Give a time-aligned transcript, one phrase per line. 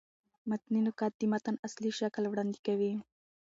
[0.49, 2.93] متني نقد د متن اصلي شکل وړاندي کوي.